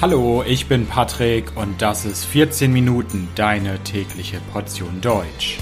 [0.00, 5.58] Hallo, ich bin Patrick und das ist 14 Minuten deine tägliche Portion Deutsch.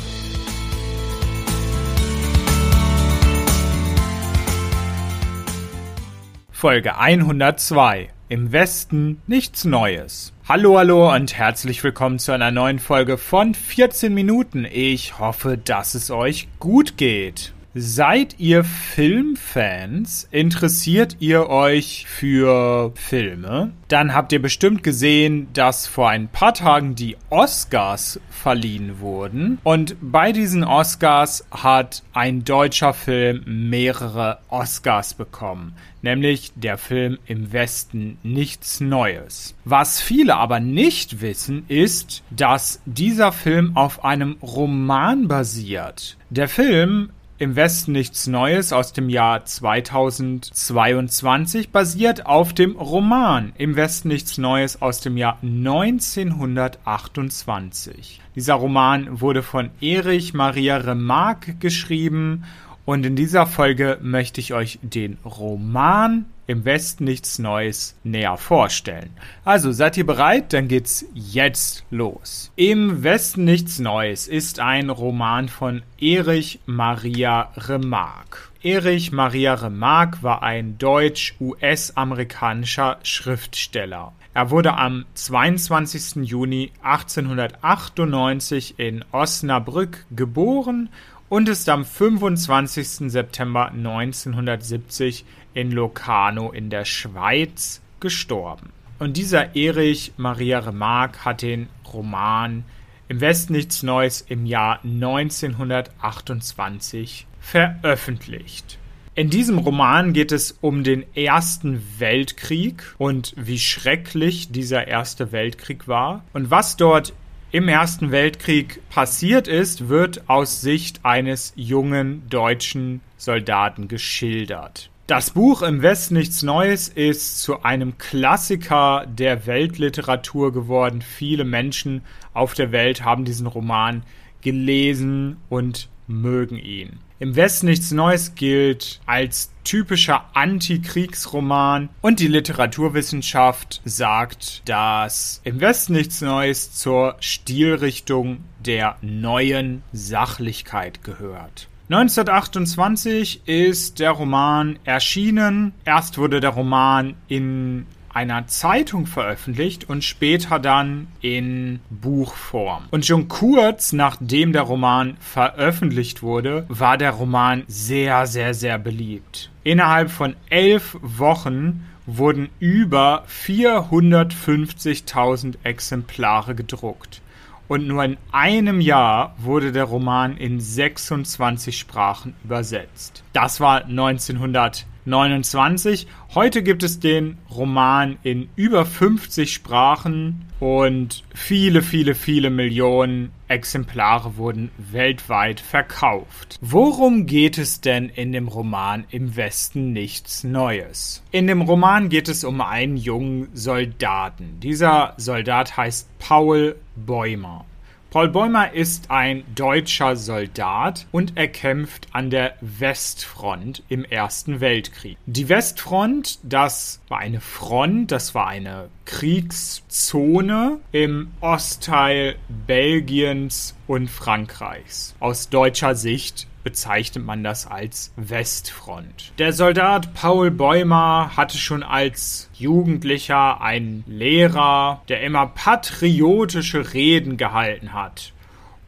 [6.51, 8.11] Folge 102.
[8.29, 10.35] Im Westen nichts Neues.
[10.47, 14.67] Hallo, hallo und herzlich willkommen zu einer neuen Folge von 14 Minuten.
[14.71, 17.55] Ich hoffe, dass es euch gut geht.
[17.79, 20.27] Seid ihr Filmfans?
[20.31, 23.73] Interessiert ihr euch für Filme?
[23.89, 29.59] Dann habt ihr bestimmt gesehen, dass vor ein paar Tagen die Oscars verliehen wurden.
[29.63, 35.75] Und bei diesen Oscars hat ein deutscher Film mehrere Oscars bekommen.
[36.01, 39.55] Nämlich der Film Im Westen nichts Neues.
[39.67, 46.17] Was viele aber nicht wissen, ist, dass dieser Film auf einem Roman basiert.
[46.31, 53.77] Der Film im Westen nichts Neues aus dem Jahr 2022 basiert auf dem Roman Im
[53.77, 58.23] Westen nichts Neues aus dem Jahr 1928.
[58.35, 62.45] Dieser Roman wurde von Erich Maria Remarque geschrieben
[62.87, 69.11] und in dieser Folge möchte ich euch den Roman im Westen nichts Neues näher vorstellen.
[69.45, 70.53] Also seid ihr bereit?
[70.53, 72.53] Dann geht's jetzt los.
[72.57, 78.51] Im Westen nichts Neues ist ein Roman von Erich Maria Remarque.
[78.63, 84.13] Erich Maria Remarque war ein deutsch-US-amerikanischer Schriftsteller.
[84.35, 86.29] Er wurde am 22.
[86.29, 90.91] Juni 1898 in Osnabrück geboren
[91.29, 93.11] und ist am 25.
[93.11, 95.25] September 1970
[95.55, 98.71] in Locarno in der Schweiz gestorben.
[98.99, 102.65] Und dieser Erich Maria Remarque hat den Roman
[103.09, 108.79] Im Westen nichts Neues im Jahr 1928 veröffentlicht.
[109.15, 115.89] In diesem Roman geht es um den Ersten Weltkrieg und wie schrecklich dieser Erste Weltkrieg
[115.89, 117.13] war und was dort
[117.57, 124.91] im Ersten Weltkrieg passiert ist, wird aus Sicht eines jungen deutschen Soldaten geschildert.
[125.07, 131.01] Das Buch Im Westen nichts Neues ist zu einem Klassiker der Weltliteratur geworden.
[131.01, 132.03] Viele Menschen
[132.35, 134.03] auf der Welt haben diesen Roman
[134.43, 136.99] gelesen und mögen ihn.
[137.19, 145.95] Im Westen nichts Neues gilt als typischer Antikriegsroman und die Literaturwissenschaft sagt, dass Im Westen
[145.95, 151.69] nichts Neues zur Stilrichtung der neuen Sachlichkeit gehört.
[151.89, 155.73] 1928 ist der Roman erschienen.
[155.87, 162.85] Erst wurde der Roman in einer Zeitung veröffentlicht und später dann in Buchform.
[162.91, 169.51] Und schon kurz nachdem der Roman veröffentlicht wurde, war der Roman sehr, sehr, sehr beliebt.
[169.65, 177.21] Innerhalb von elf Wochen wurden über 450.000 Exemplare gedruckt.
[177.69, 183.23] Und nur in einem Jahr wurde der Roman in 26 Sprachen übersetzt.
[183.35, 184.87] Das war 1900.
[185.07, 186.07] 29.
[186.35, 194.37] Heute gibt es den Roman in über 50 Sprachen und viele, viele, viele Millionen Exemplare
[194.37, 196.59] wurden weltweit verkauft.
[196.61, 201.23] Worum geht es denn in dem Roman Im Westen nichts Neues?
[201.31, 204.59] In dem Roman geht es um einen jungen Soldaten.
[204.61, 207.65] Dieser Soldat heißt Paul Bäumer.
[208.11, 215.19] Paul Bäumer ist ein deutscher Soldat und er kämpft an der Westfront im Ersten Weltkrieg.
[215.27, 222.37] Die Westfront, das war eine Front, das war eine Kriegszone im Ostteil
[222.67, 225.17] Belgiens und Frankreichs.
[225.19, 229.33] Aus deutscher Sicht bezeichnet man das als Westfront.
[229.39, 237.93] Der Soldat Paul Bäumer hatte schon als Jugendlicher einen Lehrer, der immer patriotische Reden gehalten
[237.93, 238.33] hat.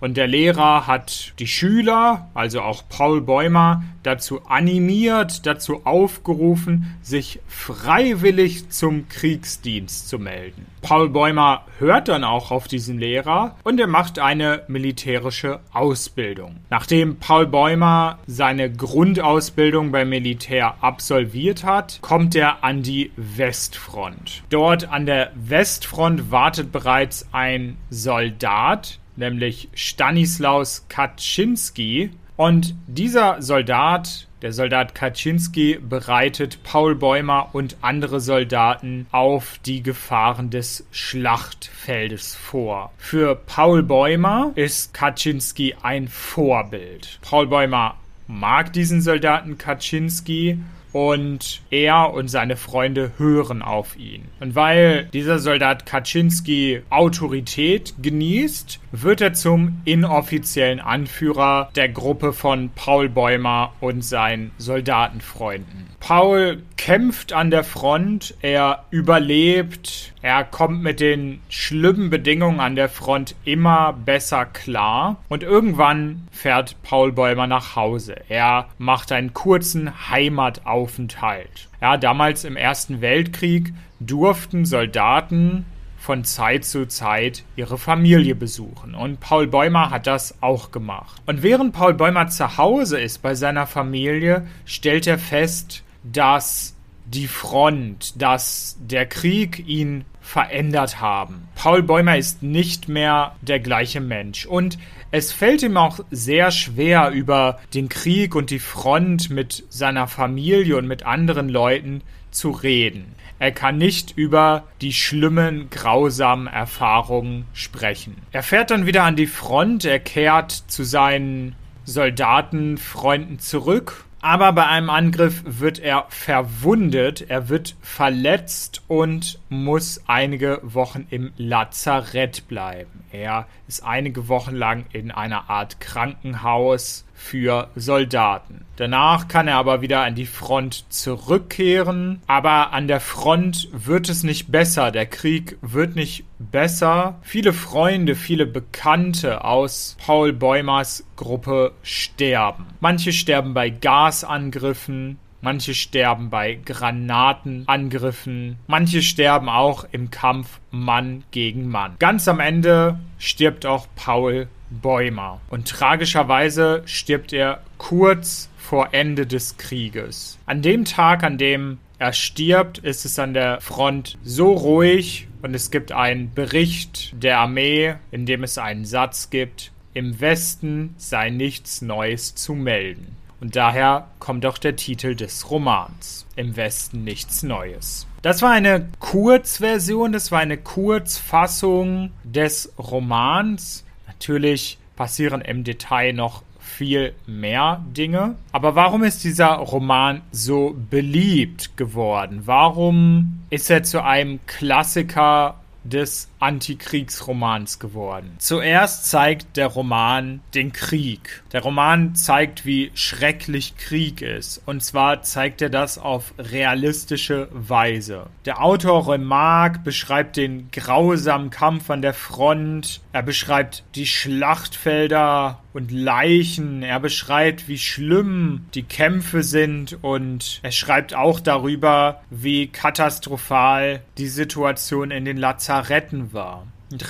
[0.00, 7.40] Und der Lehrer hat die Schüler, also auch Paul Bäumer, dazu animiert, dazu aufgerufen, sich
[7.48, 10.66] freiwillig zum Kriegsdienst zu melden.
[10.82, 16.56] Paul Bäumer hört dann auch auf diesen Lehrer und er macht eine militärische Ausbildung.
[16.70, 24.44] Nachdem Paul Bäumer seine Grundausbildung beim Militär absolviert hat, kommt er an die Westfront.
[24.50, 32.10] Dort an der Westfront wartet bereits ein Soldat, nämlich Stanislaus Kaczynski.
[32.36, 40.50] Und dieser Soldat, der Soldat Kaczynski, bereitet Paul Bäumer und andere Soldaten auf die Gefahren
[40.50, 42.92] des Schlachtfeldes vor.
[42.96, 47.18] Für Paul Bäumer ist Kaczynski ein Vorbild.
[47.22, 47.96] Paul Bäumer
[48.28, 50.58] mag diesen Soldaten Kaczynski
[50.92, 54.24] und er und seine Freunde hören auf ihn.
[54.40, 62.70] Und weil dieser Soldat Kaczynski Autorität genießt, wird er zum inoffiziellen Anführer der Gruppe von
[62.74, 65.86] Paul Bäumer und seinen Soldatenfreunden.
[66.00, 72.88] Paul kämpft an der Front, er überlebt, er kommt mit den schlimmen Bedingungen an der
[72.88, 78.16] Front immer besser klar und irgendwann fährt Paul Bäumer nach Hause.
[78.28, 81.68] Er macht einen kurzen Heimataufenthalt.
[81.80, 85.66] Ja, damals im Ersten Weltkrieg durften Soldaten
[86.08, 88.94] von Zeit zu Zeit ihre Familie besuchen.
[88.94, 91.20] Und Paul Bäumer hat das auch gemacht.
[91.26, 96.74] Und während Paul Bäumer zu Hause ist bei seiner Familie, stellt er fest, dass
[97.04, 101.46] die Front, dass der Krieg ihn verändert haben.
[101.54, 104.78] Paul Bäumer ist nicht mehr der gleiche Mensch und
[105.10, 110.78] es fällt ihm auch sehr schwer, über den Krieg und die Front mit seiner Familie
[110.78, 112.00] und mit anderen Leuten
[112.30, 113.14] zu reden.
[113.38, 118.16] Er kann nicht über die schlimmen, grausamen Erfahrungen sprechen.
[118.32, 121.54] Er fährt dann wieder an die Front, er kehrt zu seinen
[121.84, 130.60] Soldatenfreunden zurück aber bei einem Angriff wird er verwundet, er wird verletzt und muss einige
[130.64, 133.04] Wochen im Lazarett bleiben.
[133.12, 138.64] Er ist einige Wochen lang in einer Art Krankenhaus für Soldaten.
[138.76, 144.22] Danach kann er aber wieder an die Front zurückkehren, aber an der Front wird es
[144.22, 147.18] nicht besser, der Krieg wird nicht besser.
[147.22, 152.66] Viele Freunde, viele Bekannte aus Paul Bäumers Gruppe sterben.
[152.78, 158.56] Manche sterben bei Gasangriffen, Manche sterben bei Granatenangriffen.
[158.66, 161.96] Manche sterben auch im Kampf Mann gegen Mann.
[161.98, 165.40] Ganz am Ende stirbt auch Paul Bäumer.
[165.48, 170.38] Und tragischerweise stirbt er kurz vor Ende des Krieges.
[170.46, 175.54] An dem Tag, an dem er stirbt, ist es an der Front so ruhig und
[175.54, 181.30] es gibt einen Bericht der Armee, in dem es einen Satz gibt, im Westen sei
[181.30, 183.16] nichts Neues zu melden.
[183.40, 186.26] Und daher kommt auch der Titel des Romans.
[186.36, 188.06] Im Westen nichts Neues.
[188.22, 193.84] Das war eine Kurzversion, das war eine Kurzfassung des Romans.
[194.06, 198.34] Natürlich passieren im Detail noch viel mehr Dinge.
[198.52, 202.42] Aber warum ist dieser Roman so beliebt geworden?
[202.44, 208.34] Warum ist er zu einem Klassiker des Antikriegsromans geworden.
[208.38, 211.42] Zuerst zeigt der Roman den Krieg.
[211.52, 214.62] Der Roman zeigt, wie schrecklich Krieg ist.
[214.66, 218.26] Und zwar zeigt er das auf realistische Weise.
[218.44, 223.00] Der Autor Remarque beschreibt den grausamen Kampf an der Front.
[223.12, 226.82] Er beschreibt die Schlachtfelder und Leichen.
[226.82, 234.26] Er beschreibt, wie schlimm die Kämpfe sind und er schreibt auch darüber, wie katastrophal die
[234.26, 236.66] Situation in den Lazaretten war.
[236.90, 237.08] Und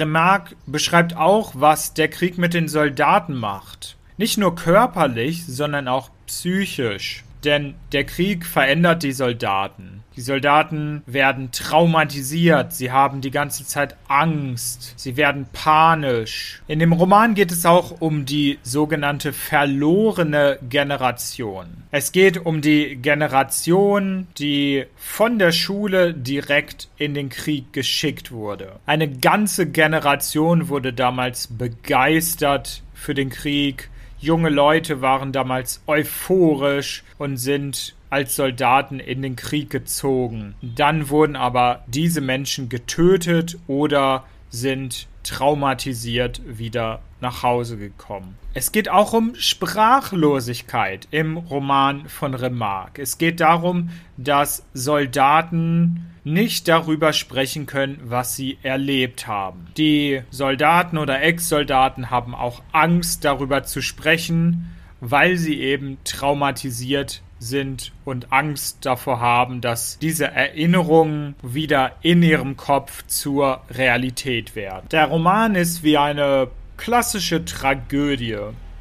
[0.66, 3.96] beschreibt auch, was der Krieg mit den Soldaten macht.
[4.16, 7.24] Nicht nur körperlich, sondern auch psychisch.
[7.44, 10.02] Denn der Krieg verändert die Soldaten.
[10.18, 16.60] Die Soldaten werden traumatisiert, sie haben die ganze Zeit Angst, sie werden panisch.
[16.66, 21.68] In dem Roman geht es auch um die sogenannte verlorene Generation.
[21.92, 28.80] Es geht um die Generation, die von der Schule direkt in den Krieg geschickt wurde.
[28.86, 33.88] Eine ganze Generation wurde damals begeistert für den Krieg.
[34.18, 40.54] Junge Leute waren damals euphorisch und sind als Soldaten in den Krieg gezogen.
[40.62, 48.38] Dann wurden aber diese Menschen getötet oder sind traumatisiert wieder nach Hause gekommen.
[48.54, 53.02] Es geht auch um Sprachlosigkeit im Roman von Remarque.
[53.02, 59.68] Es geht darum, dass Soldaten nicht darüber sprechen können, was sie erlebt haben.
[59.76, 67.92] Die Soldaten oder Ex-Soldaten haben auch Angst darüber zu sprechen, weil sie eben traumatisiert sind
[68.04, 74.88] und Angst davor haben, dass diese Erinnerungen wieder in ihrem Kopf zur Realität werden.
[74.90, 78.38] Der Roman ist wie eine klassische Tragödie.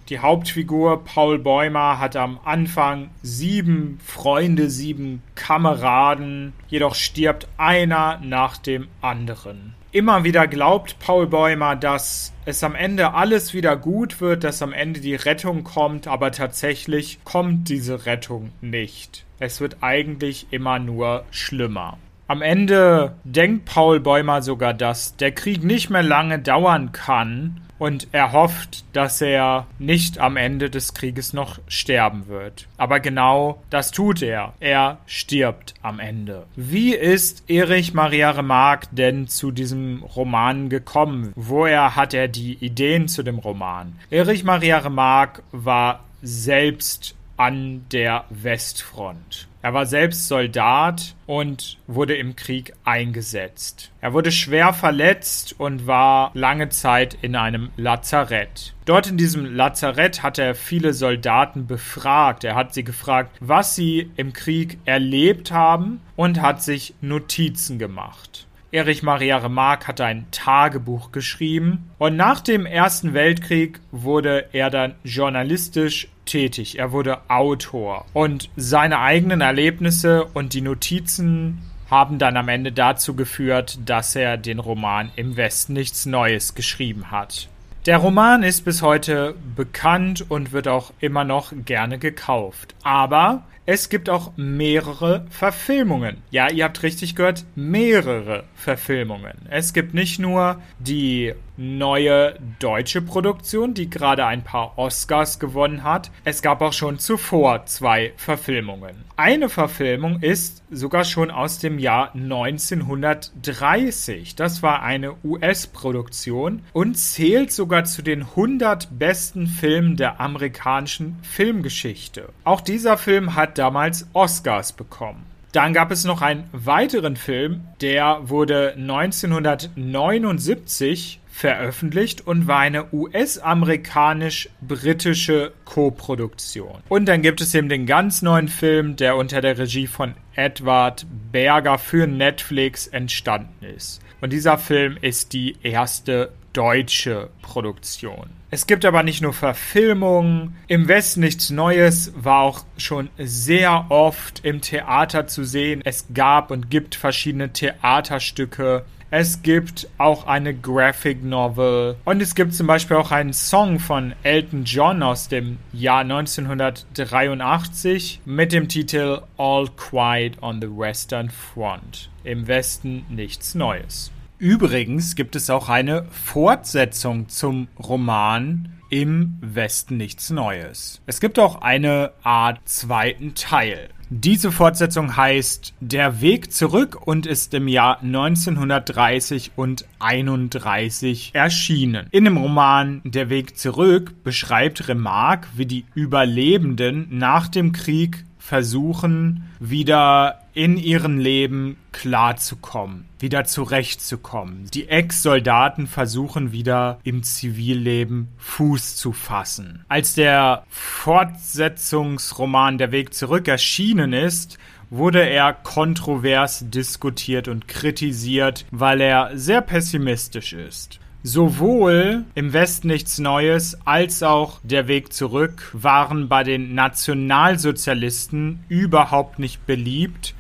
[0.09, 8.55] Die Hauptfigur Paul Bäumer hat am Anfang sieben Freunde, sieben Kameraden, jedoch stirbt einer nach
[8.57, 9.75] dem anderen.
[9.97, 14.71] Immer wieder glaubt Paul Bäumer, dass es am Ende alles wieder gut wird, dass am
[14.71, 19.25] Ende die Rettung kommt, aber tatsächlich kommt diese Rettung nicht.
[19.39, 21.97] Es wird eigentlich immer nur schlimmer.
[22.27, 28.07] Am Ende denkt Paul Bäumer sogar, dass der Krieg nicht mehr lange dauern kann, und
[28.11, 32.67] er hofft, dass er nicht am Ende des Krieges noch sterben wird.
[32.77, 34.53] Aber genau das tut er.
[34.59, 36.45] Er stirbt am Ende.
[36.55, 41.33] Wie ist Erich Maria Remarque denn zu diesem Roman gekommen?
[41.35, 43.95] Woher hat er die Ideen zu dem Roman?
[44.09, 49.47] Erich Maria Remarque war selbst an der Westfront.
[49.67, 53.91] Er war selbst Soldat und wurde im Krieg eingesetzt.
[53.99, 58.73] Er wurde schwer verletzt und war lange Zeit in einem Lazarett.
[58.85, 62.45] Dort in diesem Lazarett hat er viele Soldaten befragt.
[62.45, 68.47] Er hat sie gefragt, was sie im Krieg erlebt haben und hat sich Notizen gemacht.
[68.71, 74.95] Erich Maria Remarque hatte ein Tagebuch geschrieben und nach dem Ersten Weltkrieg wurde er dann
[75.03, 76.77] journalistisch tätig.
[76.77, 83.15] Er wurde Autor und seine eigenen Erlebnisse und die Notizen haben dann am Ende dazu
[83.15, 87.49] geführt, dass er den Roman Im Westen nichts Neues geschrieben hat.
[87.85, 92.75] Der Roman ist bis heute bekannt und wird auch immer noch gerne gekauft.
[92.83, 96.17] Aber es gibt auch mehrere Verfilmungen.
[96.29, 99.37] Ja, ihr habt richtig gehört, mehrere Verfilmungen.
[99.49, 106.11] Es gibt nicht nur die neue deutsche Produktion, die gerade ein paar Oscars gewonnen hat.
[106.23, 109.03] Es gab auch schon zuvor zwei Verfilmungen.
[109.15, 114.35] Eine Verfilmung ist sogar schon aus dem Jahr 1930.
[114.35, 122.29] Das war eine US-Produktion und zählt sogar zu den 100 besten Filmen der amerikanischen Filmgeschichte.
[122.43, 125.25] Auch dieser Film hat damals Oscars bekommen.
[125.51, 135.53] Dann gab es noch einen weiteren Film, der wurde 1979 veröffentlicht und war eine US-amerikanisch-britische
[135.65, 136.79] Koproduktion.
[136.89, 141.05] Und dann gibt es eben den ganz neuen Film, der unter der Regie von Edward
[141.31, 144.01] Berger für Netflix entstanden ist.
[144.19, 148.31] Und dieser Film ist die erste deutsche Produktion.
[148.49, 150.55] Es gibt aber nicht nur Verfilmungen.
[150.67, 155.83] Im Westen nichts Neues war auch schon sehr oft im Theater zu sehen.
[155.85, 158.85] Es gab und gibt verschiedene Theaterstücke.
[159.09, 161.95] Es gibt auch eine Graphic Novel.
[162.03, 168.19] Und es gibt zum Beispiel auch einen Song von Elton John aus dem Jahr 1983
[168.25, 172.09] mit dem Titel All Quiet on the Western Front.
[172.25, 174.11] Im Westen nichts Neues.
[174.39, 181.01] Übrigens gibt es auch eine Fortsetzung zum Roman Im Westen nichts Neues.
[181.05, 183.87] Es gibt auch eine Art zweiten Teil.
[184.09, 192.07] Diese Fortsetzung heißt Der Weg zurück und ist im Jahr 1930 und 31 erschienen.
[192.11, 199.43] In dem Roman Der Weg zurück beschreibt Remarque, wie die Überlebenden nach dem Krieg versuchen,
[199.59, 204.69] wieder in ihrem Leben klarzukommen, wieder zurechtzukommen.
[204.73, 209.83] Die Ex-Soldaten versuchen wieder im Zivilleben Fuß zu fassen.
[209.89, 214.57] Als der Fortsetzungsroman Der Weg zurück erschienen ist,
[214.89, 221.01] wurde er kontrovers diskutiert und kritisiert, weil er sehr pessimistisch ist.
[221.23, 229.39] Sowohl im Westen nichts Neues als auch der Weg zurück waren bei den Nationalsozialisten überhaupt
[229.39, 230.35] nicht beliebt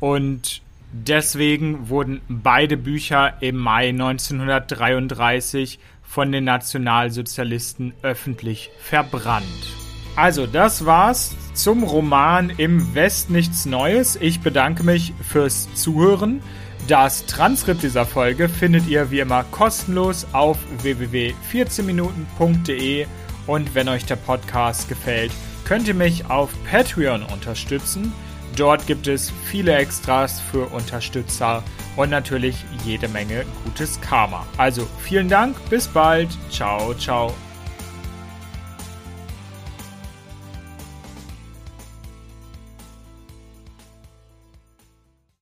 [0.00, 0.62] und
[0.92, 9.44] deswegen wurden beide Bücher im Mai 1933 von den Nationalsozialisten öffentlich verbrannt.
[10.16, 14.14] Also, das war's zum Roman Im West nichts Neues.
[14.14, 16.40] Ich bedanke mich fürs Zuhören.
[16.86, 23.06] Das Transkript dieser Folge findet ihr wie immer kostenlos auf www.14minuten.de
[23.46, 25.32] und wenn euch der Podcast gefällt,
[25.64, 28.12] könnt ihr mich auf Patreon unterstützen.
[28.56, 31.62] Dort gibt es viele Extras für Unterstützer
[31.96, 34.46] und natürlich jede Menge gutes Karma.
[34.58, 37.32] Also vielen Dank, bis bald, ciao, ciao.